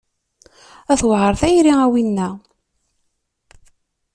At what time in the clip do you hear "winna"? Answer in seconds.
1.91-2.29